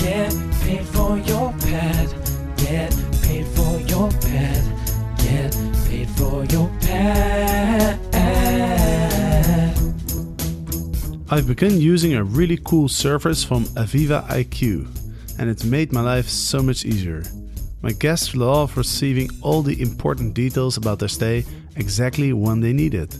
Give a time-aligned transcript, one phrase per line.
[0.00, 0.32] Get
[0.62, 2.08] paid for your pad.
[2.56, 2.90] Get
[3.22, 4.62] paid for your pad.
[5.18, 5.52] Get
[5.86, 8.00] paid for your pad.
[11.30, 14.88] I've begun using a really cool service from Aviva IQ,
[15.38, 17.22] and it's made my life so much easier.
[17.82, 21.44] My guests love receiving all the important details about their stay
[21.76, 23.16] exactly when they need it.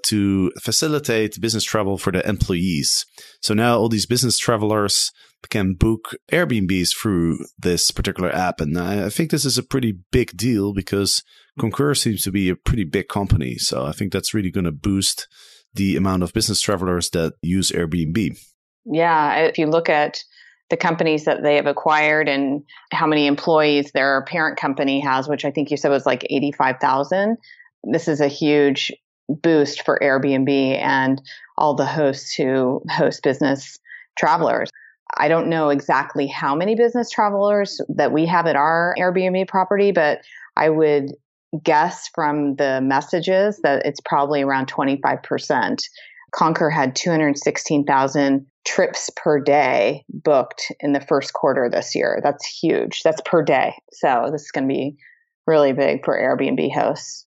[0.05, 3.07] to facilitate business travel for their employees.
[3.41, 5.11] So now all these business travelers
[5.51, 8.61] can book Airbnbs through this particular app.
[8.61, 11.23] And I I think this is a pretty big deal because
[11.59, 13.57] Concur seems to be a pretty big company.
[13.57, 15.29] So I think that's really going to boost
[15.73, 18.39] the amount of business travelers that use Airbnb.
[18.85, 20.23] yeah, if you look at
[20.71, 25.45] the companies that they have acquired and how many employees their parent company has, which
[25.45, 27.37] I think you said was like 85,000,
[27.85, 28.93] this is a huge
[29.29, 31.21] boost for Airbnb and
[31.57, 33.79] all the hosts who host business
[34.19, 34.71] travelers.
[35.17, 39.93] I don't know exactly how many business travelers that we have at our Airbnb property,
[39.93, 40.21] but
[40.57, 41.13] I would
[41.63, 45.83] guess from the messages that it's probably around 25%.
[46.37, 52.21] Concur had 216,000 trips per day booked in the first quarter this year.
[52.23, 53.03] That's huge.
[53.03, 53.75] That's per day.
[53.93, 54.97] So this is going to be
[55.47, 57.27] really big for Airbnb hosts.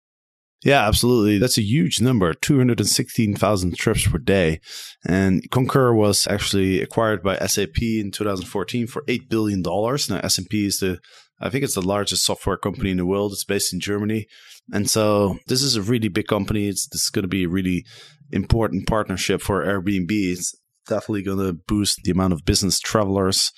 [0.63, 1.40] Yeah, absolutely.
[1.40, 4.62] That's a huge number 216,000 trips per day.
[5.06, 9.62] And Concur was actually acquired by SAP in 2014 for $8 billion.
[9.62, 11.00] Now, SAP is the,
[11.44, 13.34] I think it's the largest software company in the world.
[13.34, 14.28] It's based in Germany.
[14.72, 16.70] And so this is a really big company.
[16.70, 17.86] It's this is going to be a really
[18.31, 20.09] important partnership for Airbnb.
[20.09, 20.56] It's
[20.88, 23.52] definitely going to boost the amount of business travelers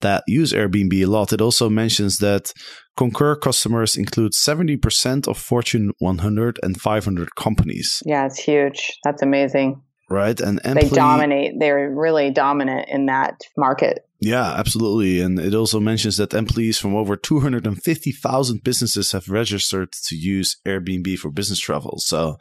[0.00, 1.32] that use Airbnb a lot.
[1.32, 2.52] It also mentions that
[2.96, 8.98] Concur customers include 70% of Fortune 100 and 500 companies, Yeah, it's huge.
[9.04, 9.82] That's amazing.
[10.10, 10.38] right?
[10.40, 11.54] And They dominate.
[11.58, 14.06] They're really dominant in that market.
[14.24, 15.20] Yeah, absolutely.
[15.20, 21.18] And it also mentions that employees from over 250,000 businesses have registered to use Airbnb
[21.18, 21.98] for business travel.
[21.98, 22.36] So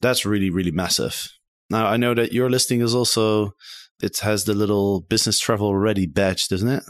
[0.00, 1.28] that's really, really massive.
[1.68, 3.50] Now, I know that your listing is also,
[4.02, 6.84] it has the little business travel ready badge, doesn't it?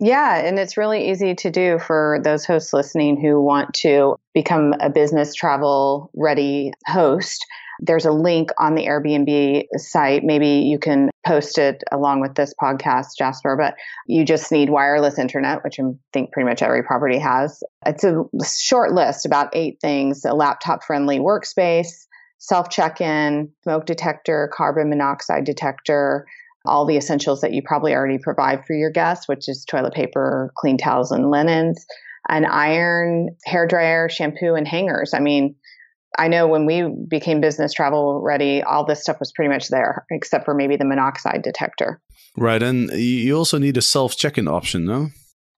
[0.00, 4.74] Yeah, and it's really easy to do for those hosts listening who want to become
[4.80, 7.46] a business travel ready host.
[7.80, 10.24] There's a link on the Airbnb site.
[10.24, 13.74] Maybe you can post it along with this podcast, Jasper, but
[14.06, 15.82] you just need wireless internet, which I
[16.12, 17.62] think pretty much every property has.
[17.84, 22.06] It's a short list, about eight things a laptop friendly workspace,
[22.38, 26.26] self check in, smoke detector, carbon monoxide detector,
[26.64, 30.52] all the essentials that you probably already provide for your guests, which is toilet paper,
[30.56, 31.86] clean towels, and linens,
[32.28, 35.14] an iron, hair dryer, shampoo, and hangers.
[35.14, 35.54] I mean,
[36.18, 40.04] I know when we became business travel ready, all this stuff was pretty much there,
[40.10, 42.00] except for maybe the monoxide detector.
[42.36, 42.62] Right.
[42.62, 45.08] And you also need a self check in option, no?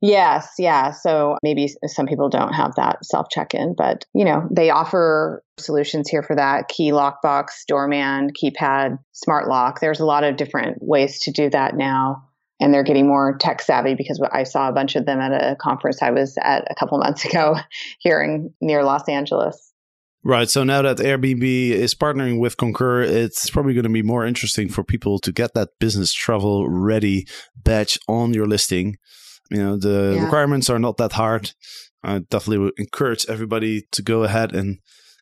[0.00, 0.92] Yes, yeah.
[0.92, 5.42] So maybe some people don't have that self check in, but you know, they offer
[5.58, 9.80] solutions here for that key lockbox, doorman, keypad, smart lock.
[9.80, 12.24] There's a lot of different ways to do that now.
[12.60, 15.56] and they're getting more tech savvy because I saw a bunch of them at a
[15.56, 17.56] conference I was at a couple months ago
[17.98, 19.67] here in near Los Angeles.
[20.28, 20.50] Right.
[20.50, 24.68] So now that Airbnb is partnering with Concur, it's probably going to be more interesting
[24.68, 27.26] for people to get that business travel ready
[27.56, 28.98] badge on your listing.
[29.50, 30.24] You know, the yeah.
[30.24, 31.52] requirements are not that hard.
[32.04, 34.80] I definitely would encourage everybody to go ahead and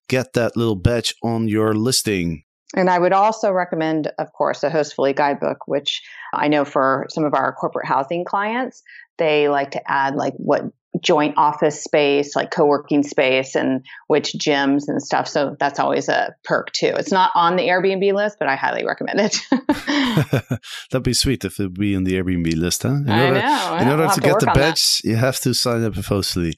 [0.09, 2.43] get that little badge on your listing.
[2.75, 6.03] And I would also recommend, of course, a Hostfully guidebook, which
[6.35, 8.83] I know for some of our corporate housing clients,
[9.19, 10.65] they like to add like what
[11.03, 15.29] joint office space, like co-working space and which gyms and stuff.
[15.29, 16.93] So that's always a perk too.
[16.97, 19.41] It's not on the Airbnb list, but I highly recommend it.
[20.91, 22.91] That'd be sweet if it would be on the Airbnb list, huh?
[22.91, 23.79] In I order, know.
[23.81, 26.55] In order to, to get the badge, you have to sign up with Hostfully.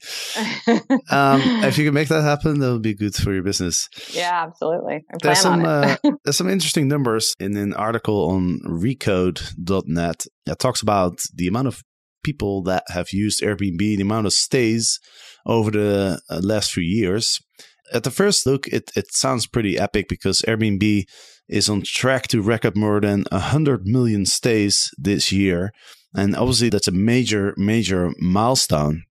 [1.11, 3.89] um, if you can make that happen, that would be good for your business.
[4.11, 5.05] Yeah, absolutely.
[5.21, 11.21] There's some, uh, there's some interesting numbers in an article on recode.net that talks about
[11.33, 11.83] the amount of
[12.29, 14.99] people that have used Airbnb, the amount of stays
[15.45, 17.39] over the uh, last few years.
[17.91, 21.05] At the first look, it, it sounds pretty epic because Airbnb
[21.47, 25.71] is on track to record more than 100 million stays this year.
[26.13, 29.03] And obviously, that's a major, major milestone.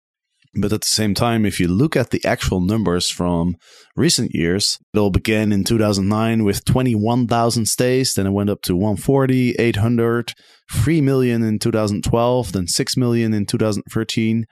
[0.58, 3.56] But at the same time, if you look at the actual numbers from
[3.94, 8.75] recent years, it all began in 2009 with 21,000 stays, then it went up to
[8.75, 10.32] 140, 800,
[10.73, 14.47] 3 million in 2012, then 6 million in 2013,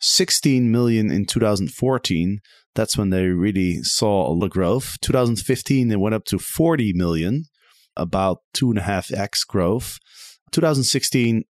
[0.00, 2.38] 16 million in 2014.
[2.74, 4.96] That's when they really saw a growth.
[5.02, 7.44] 2015, it went up to 40 million,
[7.96, 9.98] about two and a half X growth.
[10.52, 11.42] 2016,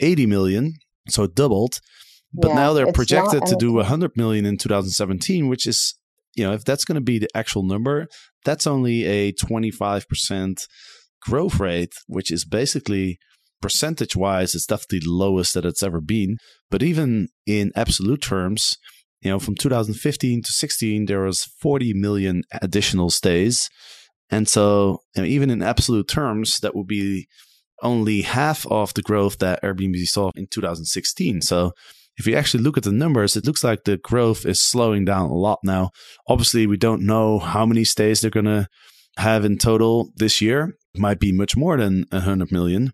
[0.00, 0.74] 80 million,
[1.08, 1.80] so doubled.
[2.34, 5.94] But yeah, now they're projected to do 100 million in 2017, which is,
[6.34, 8.08] you know, if that's going to be the actual number,
[8.44, 10.66] that's only a 25%
[11.22, 13.18] growth rate, which is basically
[13.62, 16.36] percentage wise, it's definitely the lowest that it's ever been.
[16.70, 18.76] But even in absolute terms,
[19.22, 23.70] you know, from 2015 to 16, there was 40 million additional stays.
[24.30, 27.26] And so, you know, even in absolute terms, that would be
[27.82, 31.40] only half of the growth that Airbnb saw in 2016.
[31.40, 31.72] So,
[32.16, 35.30] if you actually look at the numbers, it looks like the growth is slowing down
[35.30, 35.90] a lot now.
[36.28, 38.68] Obviously, we don't know how many stays they're going to
[39.16, 40.76] have in total this year.
[40.94, 42.92] It might be much more than 100 million.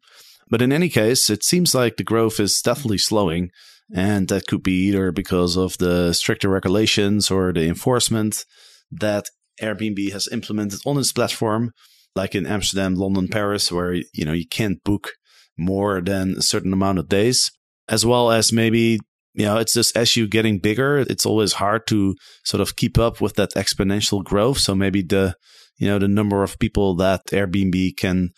[0.48, 3.50] But in any case, it seems like the growth is definitely slowing.
[3.94, 8.44] And that could be either because of the stricter regulations or the enforcement
[8.90, 9.26] that
[9.60, 11.72] Airbnb has implemented on its platform,
[12.14, 15.12] like in Amsterdam, London, Paris, where you know you can't book
[15.58, 17.50] more than a certain amount of days,
[17.88, 18.98] as well as maybe
[19.34, 22.98] you know it's just as you getting bigger, it's always hard to sort of keep
[22.98, 24.58] up with that exponential growth.
[24.58, 25.34] So maybe the
[25.78, 28.30] you know the number of people that Airbnb can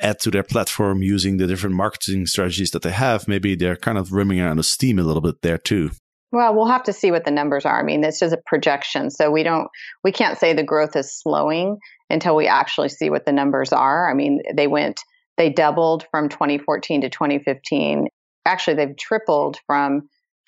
[0.00, 3.98] add to their platform using the different marketing strategies that they have, maybe they're kind
[3.98, 5.90] of running out of steam a little bit there too.
[6.32, 7.78] Well, we'll have to see what the numbers are.
[7.78, 9.10] I mean, it's just a projection.
[9.10, 9.68] So we don't,
[10.04, 14.08] we can't say the growth is slowing until we actually see what the numbers are.
[14.08, 15.00] I mean, they went,
[15.36, 18.06] they doubled from 2014 to 2015.
[18.46, 20.02] Actually, they've tripled from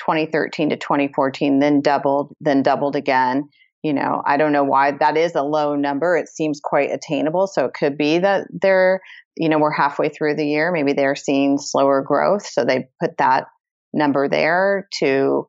[0.05, 3.49] 2013 to 2014, then doubled, then doubled again
[3.83, 6.17] you know, I don't know why that is a low number.
[6.17, 7.49] It seems quite attainable.
[7.49, 9.01] So it could be that they're,
[9.37, 10.71] you know, we're halfway through the year.
[10.71, 12.47] Maybe they're seeing slower growth.
[12.47, 13.47] So they put that
[13.93, 15.47] number there to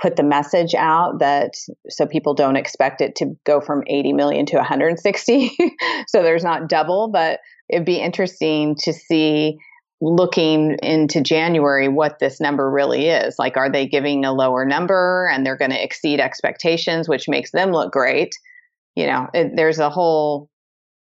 [0.00, 1.52] put the message out that
[1.88, 5.56] so people don't expect it to go from 80 million to 160.
[6.08, 9.58] so there's not double, but it'd be interesting to see
[10.04, 13.38] looking into January what this number really is.
[13.38, 17.52] Like, are they giving a lower number and they're going to exceed expectations, which makes
[17.52, 18.34] them look great?
[18.94, 20.50] You know, it, there's a whole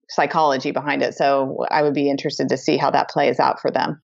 [0.08, 1.14] psychology behind it.
[1.14, 4.00] So I would be interested to see how that plays out for them.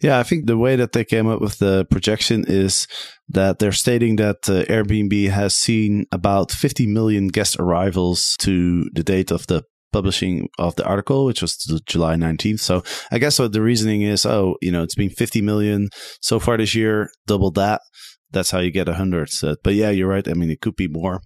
[0.00, 2.88] Yeah, I think the way that they came up with the projection is
[3.28, 9.04] that they're stating that uh, Airbnb has seen about 50 million guest arrivals to the
[9.04, 11.56] date of the publishing of the article, which was
[11.86, 12.60] July 19th.
[12.60, 15.88] So I guess what the reasoning is, oh, you know, it's been 50 million
[16.20, 17.82] so far this year, double that.
[18.30, 19.28] That's how you get 100.
[19.28, 20.26] So, but yeah, you're right.
[20.26, 21.20] I mean, it could be more.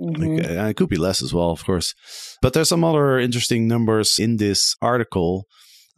[0.00, 0.36] Mm-hmm.
[0.36, 1.94] Like, it could be less as well, of course.
[2.42, 5.46] But there's some other interesting numbers in this article.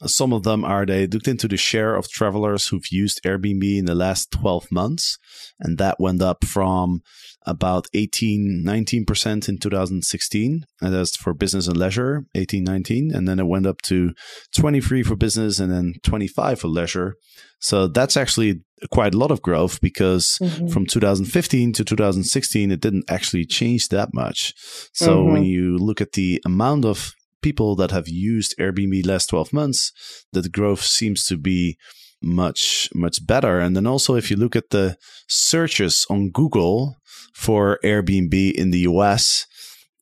[0.05, 3.87] Some of them are they looked into the share of travelers who've used Airbnb in
[3.87, 5.17] the last 12 months,
[5.59, 7.01] and that went up from
[7.47, 10.65] about 18, 19% in 2016.
[10.81, 13.13] And that's for business and leisure, 18, 19.
[13.15, 14.13] And then it went up to
[14.57, 17.15] 23 for business and then 25 for leisure.
[17.61, 20.69] So that's actually quite a lot of growth because mm-hmm.
[20.69, 24.53] from 2015 to 2016, it didn't actually change that much.
[24.93, 25.33] So mm-hmm.
[25.33, 29.93] when you look at the amount of people that have used Airbnb last 12 months,
[30.33, 31.79] that the growth seems to be
[32.23, 33.59] much much better.
[33.59, 34.97] And then also if you look at the
[35.29, 36.97] searches on Google
[37.35, 39.47] for Airbnb in the US,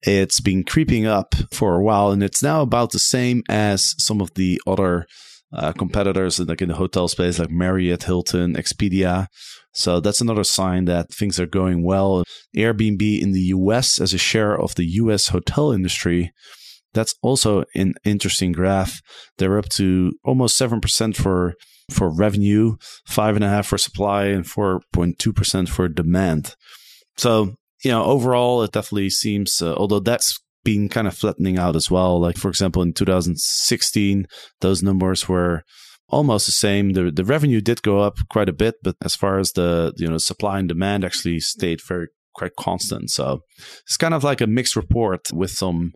[0.02, 4.20] it's been creeping up for a while, and it's now about the same as some
[4.20, 5.06] of the other
[5.52, 9.28] uh, competitors, like in the hotel space, like Marriott, Hilton, Expedia.
[9.72, 12.22] So that's another sign that things are going well.
[12.56, 16.32] Airbnb in the US as a share of the US hotel industry.
[16.92, 19.00] That's also an interesting graph.
[19.38, 21.54] They're up to almost 7% for
[21.90, 22.76] for revenue,
[23.06, 26.54] five and a half for supply, and 4.2% for demand.
[27.16, 31.76] So you know, overall, it definitely seems, uh, although that's been kind of flattening out
[31.76, 32.18] as well.
[32.18, 34.26] Like, for example, in 2016,
[34.62, 35.62] those numbers were
[36.08, 36.94] almost the same.
[36.94, 40.08] The, the revenue did go up quite a bit, but as far as the, you
[40.08, 43.10] know, supply and demand actually stayed very, quite constant.
[43.10, 43.42] So
[43.86, 45.92] it's kind of like a mixed report with some,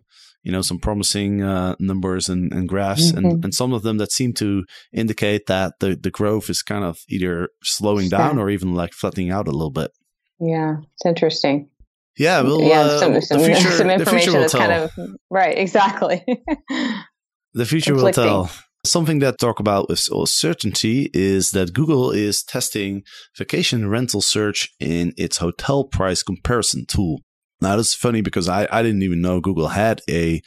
[0.49, 3.23] you know, some promising uh, numbers and, and graphs, mm-hmm.
[3.23, 6.83] and, and some of them that seem to indicate that the, the growth is kind
[6.83, 9.91] of either slowing down or even like flattening out a little bit.
[10.39, 11.69] Yeah, it's interesting.
[12.17, 14.91] Yeah, well, yeah, uh, some, some, future, some information that's kind of
[15.29, 16.25] right, exactly.
[17.53, 18.49] the future will tell.
[18.83, 23.03] Something that talk about with certainty is that Google is testing
[23.37, 27.19] vacation rental search in its hotel price comparison tool.
[27.61, 30.41] Now that's funny because I, I didn't even know Google had a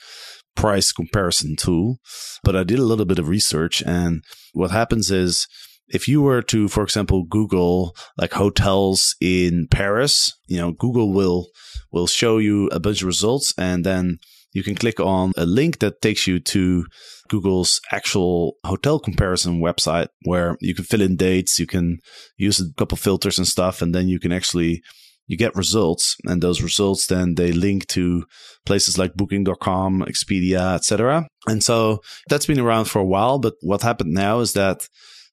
[0.54, 1.98] price comparison tool,
[2.42, 5.46] but I did a little bit of research and what happens is
[5.88, 11.48] if you were to, for example, Google like hotels in Paris, you know, Google will
[11.90, 14.18] will show you a bunch of results and then
[14.52, 16.86] you can click on a link that takes you to
[17.28, 21.98] Google's actual hotel comparison website where you can fill in dates, you can
[22.36, 24.82] use a couple filters and stuff, and then you can actually
[25.26, 28.24] you get results and those results then they link to
[28.66, 33.82] places like booking.com expedia etc and so that's been around for a while but what
[33.82, 34.88] happened now is that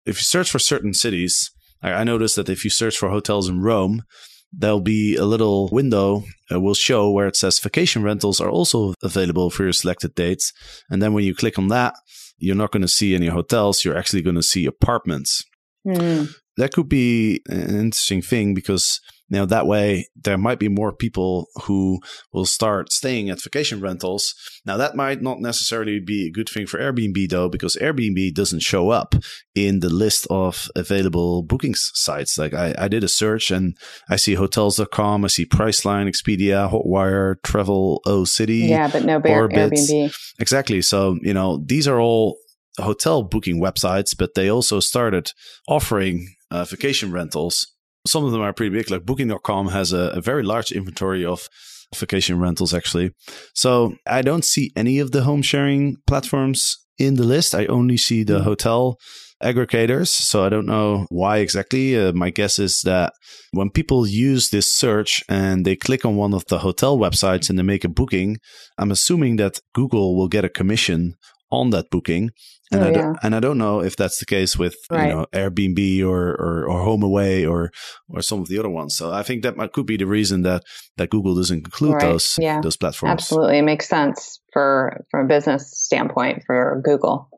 [0.05, 3.61] if you search for certain cities, I, noticed that if you search for hotels in
[3.61, 4.03] Rome,
[4.51, 8.95] there'll be a little window uh, will show where it says vacation rentals are also
[9.03, 10.51] available for your selected dates.
[10.89, 11.93] And then when you click on that,
[12.37, 13.85] you're not going to see any hotels.
[13.85, 15.45] You're actually going to see apartments.
[15.85, 16.29] Mm.
[16.57, 21.47] That could be an interesting thing because now that way there might be more people
[21.63, 21.99] who
[22.33, 24.33] will start staying at vacation rentals.
[24.65, 28.61] Now that might not necessarily be a good thing for Airbnb though, because Airbnb doesn't
[28.61, 29.15] show up
[29.55, 32.37] in the list of available booking sites.
[32.37, 33.75] Like I, I did a search and
[34.09, 38.67] I see hotels.com, I see Priceline, Expedia, Hotwire, Travelocity.
[38.67, 39.89] Yeah, but no Orbitz.
[39.89, 40.15] Airbnb.
[40.39, 40.81] Exactly.
[40.81, 42.37] So, you know, these are all
[42.77, 45.31] hotel booking websites, but they also started
[45.67, 47.67] offering uh, vacation rentals
[48.09, 48.89] some of them are pretty big.
[48.89, 51.47] Like Booking.com has a, a very large inventory of
[51.95, 53.11] vacation rentals, actually.
[53.53, 57.55] So I don't see any of the home sharing platforms in the list.
[57.55, 58.43] I only see the hmm.
[58.43, 58.97] hotel
[59.41, 60.07] aggregators.
[60.07, 61.97] So I don't know why exactly.
[61.97, 63.13] Uh, my guess is that
[63.51, 67.57] when people use this search and they click on one of the hotel websites and
[67.57, 68.37] they make a booking,
[68.77, 71.15] I'm assuming that Google will get a commission
[71.51, 72.31] on that booking.
[72.71, 73.13] And, oh, I yeah.
[73.23, 75.07] and I don't know if that's the case with right.
[75.07, 77.71] you know Airbnb or, or, or HomeAway or
[78.07, 78.95] or some of the other ones.
[78.95, 80.63] So I think that might, could be the reason that
[80.97, 82.01] that Google doesn't include right.
[82.01, 82.61] those yeah.
[82.61, 83.13] those platforms.
[83.13, 87.29] Absolutely, it makes sense for from a business standpoint for Google.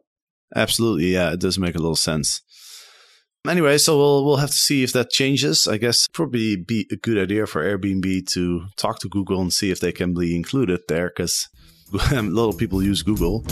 [0.53, 2.41] Absolutely, yeah, it does make a little sense.
[3.47, 5.65] Anyway, so we'll we'll have to see if that changes.
[5.67, 9.71] I guess probably be a good idea for Airbnb to talk to Google and see
[9.71, 11.47] if they can be included there because
[12.11, 13.45] a lot of people use Google.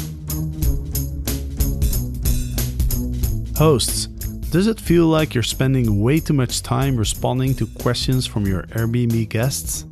[3.60, 4.06] Hosts,
[4.54, 8.64] does it feel like you're spending way too much time responding to questions from your
[8.68, 9.84] Airbnb guests?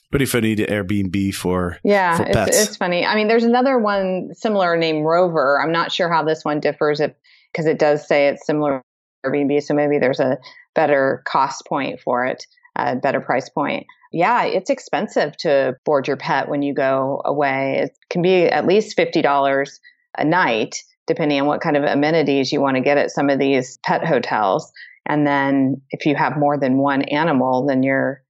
[0.09, 2.57] pretty funny the Airbnb for yeah, for pets.
[2.57, 3.05] It's, it's funny.
[3.05, 5.61] I mean, there's another one similar named Rover.
[5.61, 7.13] I'm not sure how this one differs if
[7.51, 8.81] because it does say it's similar
[9.23, 10.37] to Airbnb, so maybe there's a
[10.75, 13.85] better cost point for it, a better price point.
[14.13, 17.79] Yeah, it's expensive to board your pet when you go away.
[17.83, 19.79] It can be at least fifty dollars
[20.17, 23.39] a night, depending on what kind of amenities you want to get at some of
[23.39, 24.71] these pet hotels.
[25.07, 28.21] And then if you have more than one animal, then you're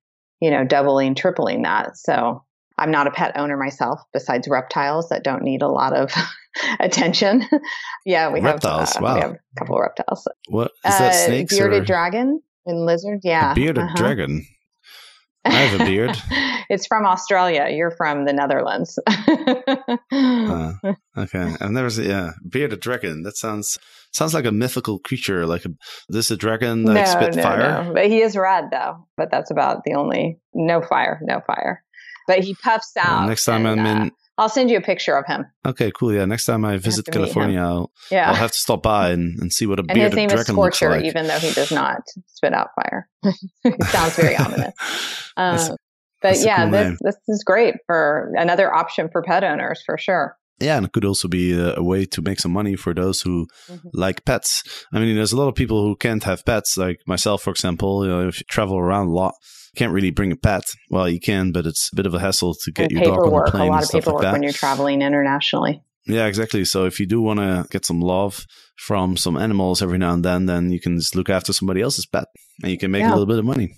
[0.41, 1.95] you know, doubling, tripling that.
[1.95, 2.43] So
[2.77, 6.11] I'm not a pet owner myself, besides reptiles that don't need a lot of
[6.79, 7.43] attention.
[8.05, 8.93] yeah, we reptiles.
[8.93, 9.15] have, uh, wow.
[9.15, 10.27] we have a couple of reptiles.
[10.47, 11.11] What is that?
[11.11, 13.19] Uh, snakes bearded or dragon and lizard.
[13.23, 13.95] Yeah, a bearded uh-huh.
[13.95, 14.45] dragon?
[15.45, 16.15] I have a beard.
[16.69, 17.67] it's from Australia.
[17.71, 18.99] You're from the Netherlands.
[20.13, 20.73] Uh,
[21.17, 22.09] okay, I've never seen.
[22.09, 23.23] Yeah, bearded dragon.
[23.23, 23.77] That sounds
[24.11, 25.45] sounds like a mythical creature.
[25.45, 25.69] Like a
[26.09, 27.83] this a dragon that no, spit no, fire.
[27.83, 27.93] no.
[27.93, 29.07] But he is red though.
[29.17, 31.83] But that's about the only no fire, no fire.
[32.27, 33.27] But he puffs out.
[33.27, 34.11] next time and, I'm uh, in.
[34.37, 35.45] I'll send you a picture of him.
[35.65, 36.13] Okay, cool.
[36.13, 37.13] Yeah, next time I visit him.
[37.13, 38.29] California, I'll, Yeah.
[38.29, 40.33] I'll have to stop by and, and see what a and his bearded name is
[40.33, 41.05] dragon looks Scorcher, like.
[41.05, 43.07] even though he does not spit out fire.
[43.63, 44.73] it sounds very ominous.
[45.37, 45.75] Uh,
[46.21, 46.97] but yeah, cool this name.
[47.01, 50.37] this is great for another option for pet owners for sure.
[50.61, 53.21] Yeah, and it could also be a, a way to make some money for those
[53.21, 53.89] who Mhm.
[53.93, 54.63] like pets.
[54.93, 58.05] I mean, there's a lot of people who can't have pets, like myself, for example.
[58.05, 59.33] You know, if you travel around a lot,
[59.73, 60.63] you can't really bring a pet.
[60.89, 63.33] Well, you can, but it's a bit of a hassle to get And your dog
[63.33, 65.81] on a plane lot and of stuff paperwork like when you're traveling internationally.
[66.07, 66.65] Yeah, exactly.
[66.65, 68.45] So if you do want to get some love
[68.77, 72.05] from some animals every now and then, then you can just look after somebody else's
[72.07, 72.25] pet
[72.63, 73.75] and you can make a little bit of money.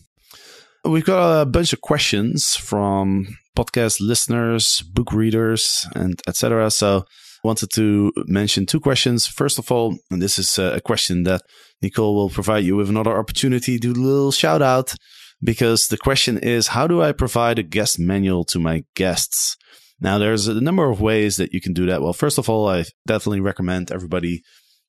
[0.85, 6.71] We've got a bunch of questions from podcast listeners, book readers, and etc.
[6.71, 7.05] So
[7.43, 9.27] wanted to mention two questions.
[9.27, 11.41] First of all, and this is a question that
[11.81, 14.95] Nicole will provide you with another opportunity to do a little shout out
[15.43, 19.57] because the question is how do I provide a guest manual to my guests?
[19.99, 22.01] Now, there's a number of ways that you can do that.
[22.01, 24.43] Well, first of all, I definitely recommend everybody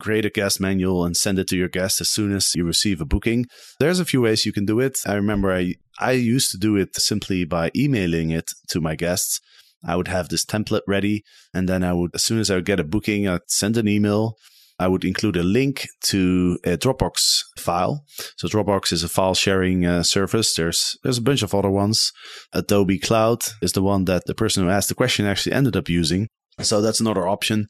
[0.05, 3.01] create a guest manual and send it to your guests as soon as you receive
[3.01, 3.47] a booking.
[3.81, 4.99] There's a few ways you can do it.
[5.07, 9.41] I remember I, I used to do it simply by emailing it to my guests.
[9.83, 12.65] I would have this template ready, and then I would, as soon as I would
[12.67, 14.37] get a booking, I'd send an email.
[14.79, 18.05] I would include a link to a Dropbox file.
[18.37, 20.55] So Dropbox is a file sharing uh, service.
[20.55, 22.13] There's there's a bunch of other ones.
[22.53, 25.89] Adobe Cloud is the one that the person who asked the question actually ended up
[25.89, 26.29] using.
[26.61, 27.67] So that's another option.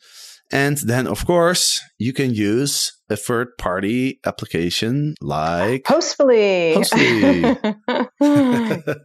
[0.54, 6.76] And then, of course, you can use a third party application like Hostfully.
[6.76, 7.74] Hostfully.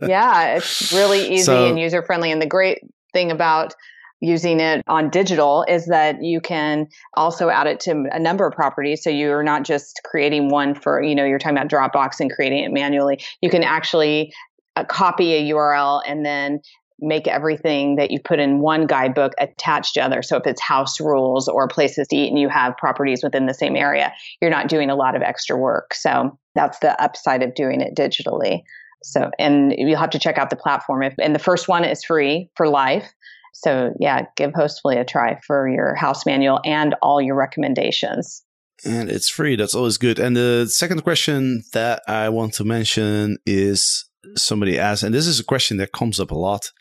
[0.08, 2.32] yeah, it's really easy So- and user friendly.
[2.32, 2.78] And the great
[3.14, 3.74] thing about
[4.22, 8.54] using it on digital is that you can also add it to a number of
[8.54, 9.02] properties.
[9.02, 12.64] So you're not just creating one for, you know, you're talking about Dropbox and creating
[12.64, 13.24] it manually.
[13.42, 14.34] You can actually
[14.76, 16.60] uh, copy a URL and then
[17.02, 20.22] make everything that you put in one guidebook attached to other.
[20.22, 23.54] So if it's house rules or places to eat and you have properties within the
[23.54, 25.94] same area, you're not doing a lot of extra work.
[25.94, 28.64] So that's the upside of doing it digitally.
[29.04, 31.04] So, and you'll have to check out the platform.
[31.04, 33.14] If, and the first one is free for life.
[33.54, 38.44] So yeah, give Hostfully a try for your house manual and all your recommendations.
[38.86, 39.56] And it's free.
[39.56, 40.20] That's always good.
[40.20, 45.40] And the second question that I want to mention is somebody asked, and this is
[45.40, 46.72] a question that comes up a lot.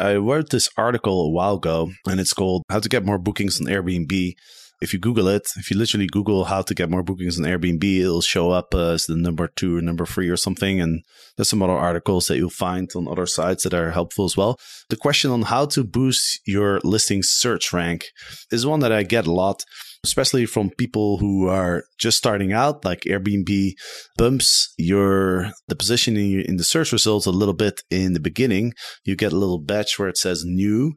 [0.00, 3.60] I wrote this article a while ago, and it's called How to Get More Bookings
[3.60, 4.34] on Airbnb.
[4.80, 8.00] If you Google it, if you literally Google how to get more bookings on Airbnb,
[8.00, 10.80] it'll show up as the number two or number three or something.
[10.80, 11.02] And
[11.36, 14.56] there's some other articles that you'll find on other sites that are helpful as well.
[14.88, 18.06] The question on how to boost your listing search rank
[18.52, 19.64] is one that I get a lot
[20.04, 23.72] especially from people who are just starting out, like Airbnb
[24.16, 28.72] bumps your the position in, the search results a little bit in the beginning.
[29.04, 30.94] You get a little badge where it says new,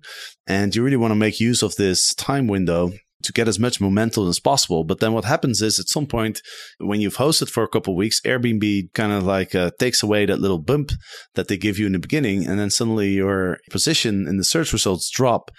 [0.47, 2.91] and you really want to make use of this time window
[3.23, 4.83] to get as much momentum as possible.
[4.83, 6.41] But then what happens is at some point
[6.79, 10.39] when you've hosted for a couple weeks, Airbnb kind of like uh, takes away that
[10.39, 10.91] little bump
[11.35, 14.73] that they give you in the beginning, and then suddenly your position in the search
[14.73, 15.51] results drop.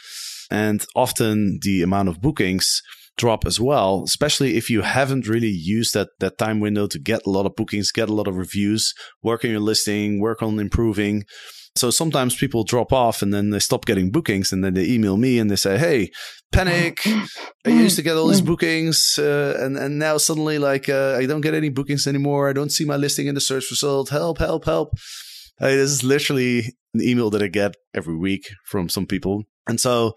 [0.50, 2.82] And often the amount of bookings
[3.16, 7.26] drop as well, especially if you haven't really used that that time window to get
[7.26, 10.58] a lot of bookings, get a lot of reviews, work on your listing, work on
[10.58, 11.24] improving.
[11.74, 15.16] So sometimes people drop off and then they stop getting bookings and then they email
[15.16, 16.10] me and they say, "Hey,
[16.52, 17.00] panic!
[17.66, 21.26] I used to get all these bookings uh, and and now suddenly like uh, I
[21.26, 22.48] don't get any bookings anymore.
[22.48, 24.10] I don't see my listing in the search result.
[24.10, 24.38] Help!
[24.38, 24.64] Help!
[24.64, 24.90] Help!"
[25.60, 29.80] Uh, this is literally an email that I get every week from some people, and
[29.80, 30.14] so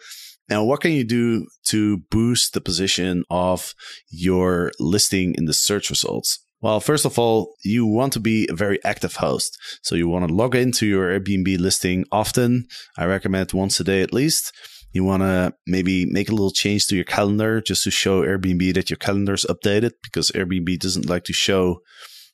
[0.49, 3.73] Now, what can you do to boost the position of
[4.09, 6.39] your listing in the search results?
[6.61, 9.57] Well, first of all, you want to be a very active host.
[9.81, 12.67] So you want to log into your Airbnb listing often.
[12.97, 14.51] I recommend once a day at least.
[14.91, 18.73] You want to maybe make a little change to your calendar just to show Airbnb
[18.75, 21.81] that your calendar is updated because Airbnb doesn't like to show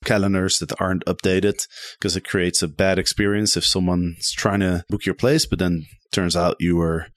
[0.06, 1.68] calendars that aren't updated
[2.00, 5.86] because it creates a bad experience if someone's trying to book your place, but then
[6.12, 7.08] turns out you calendar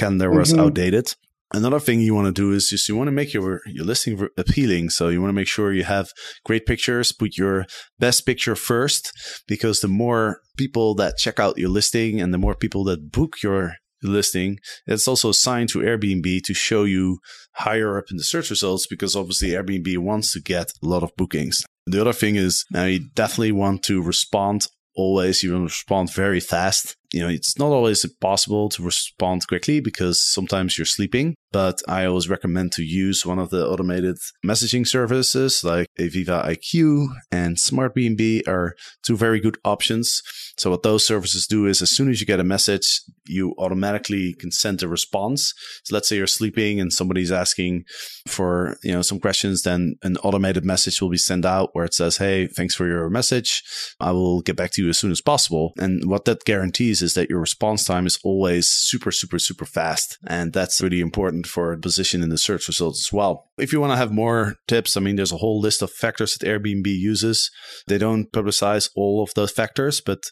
[0.00, 0.60] was Mhm.
[0.60, 1.14] outdated.
[1.54, 4.26] Another thing you want to do is just you want to make your your listing
[4.38, 4.88] appealing.
[4.90, 6.10] So you want to make sure you have
[6.44, 7.12] great pictures.
[7.12, 7.66] Put your
[7.98, 9.12] best picture first
[9.46, 13.42] because the more people that check out your listing and the more people that book
[13.42, 17.18] your listing, it's also a sign to Airbnb to show you
[17.56, 21.14] higher up in the search results because obviously Airbnb wants to get a lot of
[21.16, 21.64] bookings.
[21.86, 25.42] The other thing is now you definitely want to respond always.
[25.42, 26.96] You want to respond very fast.
[27.12, 32.06] You know, it's not always possible to respond quickly because sometimes you're sleeping, but I
[32.06, 38.48] always recommend to use one of the automated messaging services like Aviva IQ and SmartBnB
[38.48, 40.22] are two very good options.
[40.56, 44.34] So what those services do is as soon as you get a message, you automatically
[44.34, 45.54] can send a response.
[45.84, 47.84] So let's say you're sleeping and somebody's asking
[48.26, 51.94] for, you know, some questions, then an automated message will be sent out where it
[51.94, 53.62] says, Hey, thanks for your message.
[54.00, 55.72] I will get back to you as soon as possible.
[55.78, 60.18] And what that guarantees is that your response time is always super, super, super fast.
[60.26, 63.50] And that's really important for position in the search results as well.
[63.58, 66.34] If you want to have more tips, I mean, there's a whole list of factors
[66.34, 67.50] that Airbnb uses.
[67.86, 70.22] They don't publicize all of those factors, but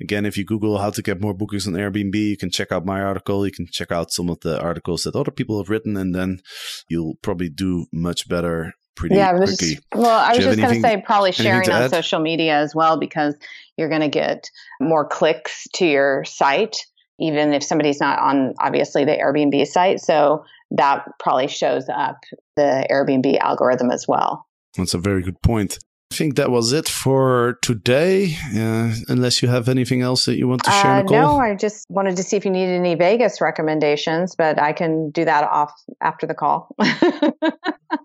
[0.00, 2.86] again, if you Google how to get more bookings on Airbnb, you can check out
[2.86, 3.46] my article.
[3.46, 6.40] You can check out some of the articles that other people have written, and then
[6.88, 9.76] you'll probably do much better pretty yeah, I was quickly.
[9.76, 11.90] just, well, I was just going to say probably sharing on add?
[11.90, 13.34] social media as well because
[13.76, 16.76] you're going to get more clicks to your site,
[17.20, 20.00] even if somebody's not on obviously the Airbnb site.
[20.00, 22.16] So that probably shows up
[22.56, 24.44] the Airbnb algorithm as well.
[24.76, 25.78] That's a very good point.
[26.10, 28.34] I think that was it for today.
[28.56, 31.20] Uh, unless you have anything else that you want to share, Uh, Nicole.
[31.20, 35.10] no, I just wanted to see if you needed any Vegas recommendations, but I can
[35.10, 36.74] do that off after the call.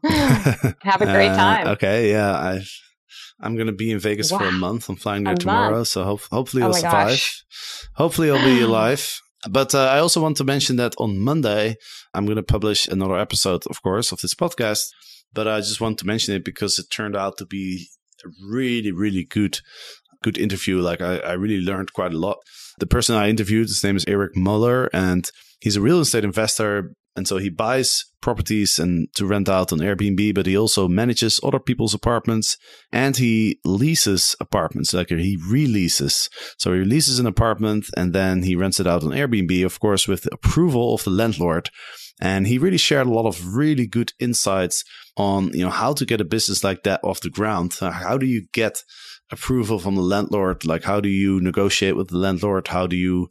[0.03, 1.67] Have a great Uh, time.
[1.67, 2.61] okay, yeah, I,
[3.39, 4.89] I'm going to be in Vegas for a month.
[4.89, 5.87] I'm flying there A tomorrow, month.
[5.87, 7.07] so hope, hopefully Oh I'll my survive.
[7.07, 7.45] gosh.
[7.95, 9.21] Hopefully I'll be alive.
[9.49, 11.75] But uh, I also want to mention that on Monday
[12.13, 14.87] I'm going to publish another episode, of course, of this podcast.
[15.33, 17.87] But I just want to mention it because it turned out to be
[18.23, 19.59] a really, really good,
[20.21, 20.79] good interview.
[20.79, 22.37] Like I, I really learned quite a lot.
[22.79, 26.93] The person I interviewed, his name is Eric Muller, and he's a real estate investor.
[27.15, 31.39] And so he buys properties and to rent out on Airbnb, but he also manages
[31.43, 32.57] other people's apartments
[32.91, 34.95] and he leases apartments.
[34.95, 36.29] Like he releases.
[36.57, 40.07] So he leases an apartment and then he rents it out on Airbnb, of course,
[40.07, 41.69] with the approval of the landlord.
[42.21, 44.83] And he really shared a lot of really good insights
[45.17, 47.75] on, you know, how to get a business like that off the ground.
[47.81, 48.83] Uh, How do you get
[49.31, 50.65] approval from the landlord?
[50.65, 52.67] Like, how do you negotiate with the landlord?
[52.67, 53.27] How do you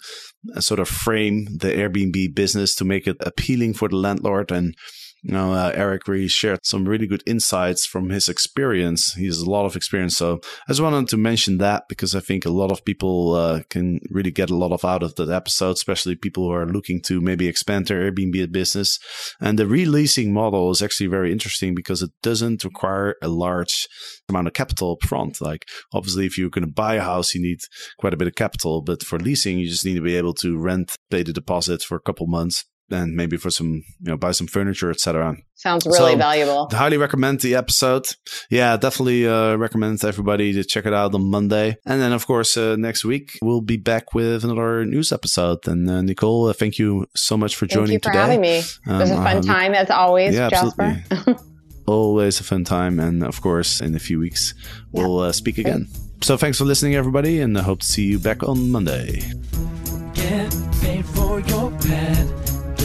[0.55, 4.51] uh, sort of frame the Airbnb business to make it appealing for the landlord?
[4.51, 4.75] And
[5.23, 9.15] you know, uh, Eric really shared some really good insights from his experience.
[9.15, 10.17] He has a lot of experience.
[10.17, 13.61] So I just wanted to mention that because I think a lot of people uh,
[13.71, 17.01] can really get a lot of out of that episode, especially people who are looking
[17.03, 18.99] to maybe expand their Airbnb business.
[19.41, 23.87] And the releasing model is actually very interesting because it doesn't require a large
[24.29, 25.41] amount of capital up front.
[25.41, 27.61] Like obviously, if you're going to buy a house, you need
[27.97, 30.59] quite a bit of capital, but for leasing, you just need to be able to
[30.59, 32.65] rent, pay the deposit for a couple months.
[32.93, 35.37] And maybe for some, you know, buy some furniture, etc.
[35.55, 36.69] Sounds really So- valuable.
[36.73, 38.07] Highly recommend the episode.
[38.51, 41.77] Yeah, definitely uh, recommend everybody to check it out on Monday.
[41.87, 45.67] And then, of course, uh, next week we'll be back with another news episode.
[45.67, 48.19] And uh, Nicole, uh, thank you so much for Thank joining you for today.
[48.19, 48.59] having me.
[48.59, 51.03] It was a Um, fun uh, time as always, yeah, Jasper.
[51.87, 53.01] Always a fun time.
[53.01, 54.55] And of course, in a few weeks,
[54.93, 55.89] we'll uh, speak again.
[56.23, 57.41] So thanks for listening, everybody.
[57.41, 59.21] And I hope to see you back on Monday.